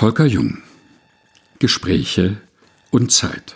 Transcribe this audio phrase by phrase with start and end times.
[0.00, 0.56] Volker Jung
[1.58, 2.38] Gespräche
[2.90, 3.54] und Zeit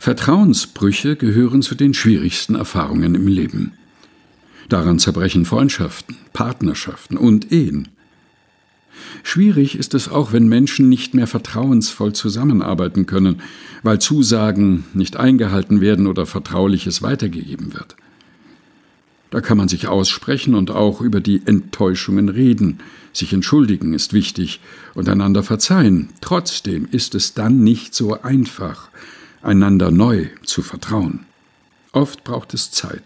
[0.00, 3.74] Vertrauensbrüche gehören zu den schwierigsten Erfahrungen im Leben.
[4.68, 7.90] Daran zerbrechen Freundschaften, Partnerschaften und Ehen.
[9.22, 13.42] Schwierig ist es auch, wenn Menschen nicht mehr vertrauensvoll zusammenarbeiten können,
[13.84, 17.94] weil Zusagen nicht eingehalten werden oder Vertrauliches weitergegeben wird.
[19.32, 22.80] Da kann man sich aussprechen und auch über die Enttäuschungen reden.
[23.14, 24.60] Sich entschuldigen ist wichtig
[24.92, 26.10] und einander verzeihen.
[26.20, 28.90] Trotzdem ist es dann nicht so einfach,
[29.40, 31.20] einander neu zu vertrauen.
[31.92, 33.02] Oft braucht es Zeit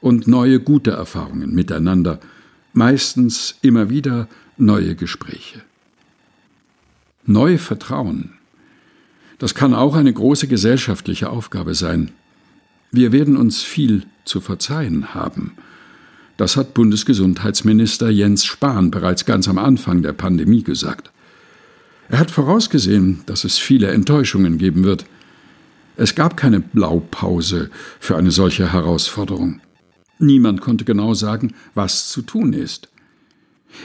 [0.00, 2.18] und neue gute Erfahrungen miteinander,
[2.72, 4.26] meistens immer wieder
[4.56, 5.62] neue Gespräche.
[7.24, 8.32] Neu vertrauen.
[9.38, 12.10] Das kann auch eine große gesellschaftliche Aufgabe sein.
[12.92, 15.52] Wir werden uns viel zu verzeihen haben.
[16.36, 21.10] Das hat Bundesgesundheitsminister Jens Spahn bereits ganz am Anfang der Pandemie gesagt.
[22.08, 25.04] Er hat vorausgesehen, dass es viele Enttäuschungen geben wird.
[25.96, 29.60] Es gab keine Blaupause für eine solche Herausforderung.
[30.18, 32.88] Niemand konnte genau sagen, was zu tun ist.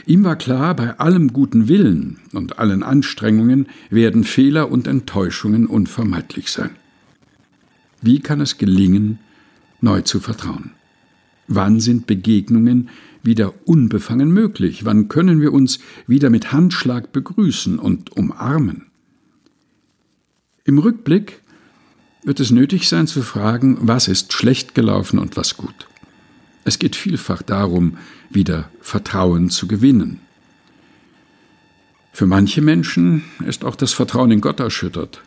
[0.07, 6.51] Ihm war klar, bei allem guten Willen und allen Anstrengungen werden Fehler und Enttäuschungen unvermeidlich
[6.51, 6.71] sein.
[8.05, 9.17] Wie kann es gelingen,
[9.81, 10.73] neu zu vertrauen?
[11.47, 12.89] Wann sind Begegnungen
[13.23, 14.85] wieder unbefangen möglich?
[14.85, 18.85] Wann können wir uns wieder mit Handschlag begrüßen und umarmen?
[20.65, 21.41] Im Rückblick
[22.23, 25.87] wird es nötig sein zu fragen, was ist schlecht gelaufen und was gut.
[26.63, 27.97] Es geht vielfach darum,
[28.29, 30.19] wieder Vertrauen zu gewinnen.
[32.13, 35.23] Für manche Menschen ist auch das Vertrauen in Gott erschüttert.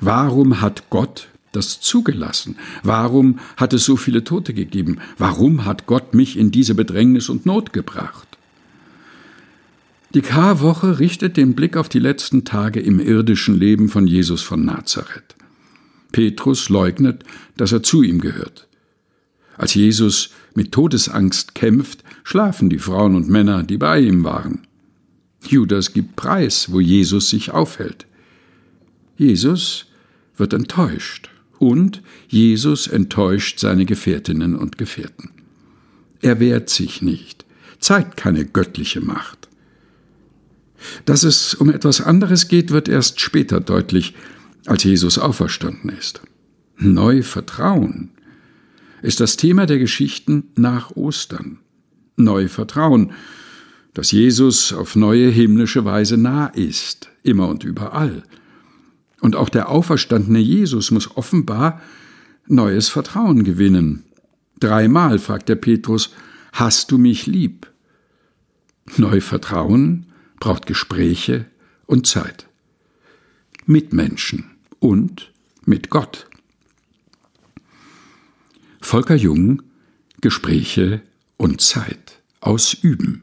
[0.00, 2.56] Warum hat Gott das zugelassen?
[2.82, 4.98] Warum hat es so viele Tote gegeben?
[5.18, 8.28] Warum hat Gott mich in diese Bedrängnis und Not gebracht?
[10.14, 14.64] Die Karwoche richtet den Blick auf die letzten Tage im irdischen Leben von Jesus von
[14.64, 15.36] Nazareth.
[16.10, 17.22] Petrus leugnet,
[17.56, 18.66] dass er zu ihm gehört.
[19.56, 24.66] Als Jesus mit Todesangst kämpft, schlafen die Frauen und Männer, die bei ihm waren.
[25.46, 28.06] Judas gibt Preis, wo Jesus sich aufhält.
[29.16, 29.86] Jesus
[30.36, 35.30] wird enttäuscht und Jesus enttäuscht seine Gefährtinnen und Gefährten.
[36.22, 37.44] Er wehrt sich nicht,
[37.78, 39.48] zeigt keine göttliche Macht.
[41.04, 44.14] Dass es um etwas anderes geht, wird erst später deutlich,
[44.66, 46.22] als Jesus auferstanden ist.
[46.78, 48.10] Neu Vertrauen
[49.02, 51.58] ist das Thema der Geschichten nach Ostern.
[52.16, 53.12] Neu Vertrauen,
[53.92, 58.22] dass Jesus auf neue himmlische Weise nah ist, immer und überall–
[59.20, 61.80] und auch der auferstandene Jesus muss offenbar
[62.46, 64.04] neues Vertrauen gewinnen.
[64.58, 66.12] Dreimal fragt der Petrus,
[66.52, 67.70] Hast du mich lieb?
[68.96, 70.06] Neu Vertrauen
[70.40, 71.46] braucht Gespräche
[71.86, 72.48] und Zeit.
[73.66, 74.50] Mit Menschen
[74.80, 75.32] und
[75.64, 76.26] mit Gott.
[78.80, 79.62] Volker Jung,
[80.20, 81.02] Gespräche
[81.36, 82.20] und Zeit.
[82.40, 83.22] Ausüben.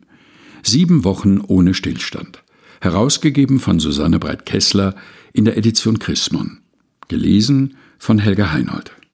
[0.64, 2.44] Sieben Wochen ohne Stillstand.
[2.82, 4.96] Herausgegeben von Susanne Breit-Kessler
[5.34, 6.60] in der Edition Chrismon.
[7.08, 8.98] Gelesen von Helga Heinold.